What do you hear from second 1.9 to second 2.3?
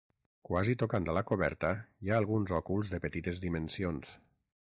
hi ha